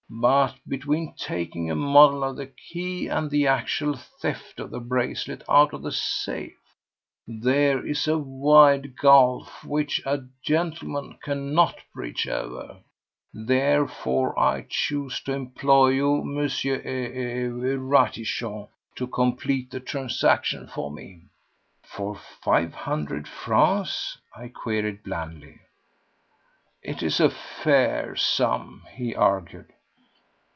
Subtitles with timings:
[0.13, 5.41] But between taking a model of the key and the actual theft of the bracelet
[5.49, 6.59] out of the safe
[7.25, 12.79] there is a wide gulf which a gentleman cannot bridge over.
[13.33, 21.23] Therefore, I choose to employ you, M.—er—er—Ratichon, to complete the transaction for me."
[21.83, 25.61] "For five hundred francs?" I queried blandly.
[26.83, 29.71] "It is a fair sum," he argued.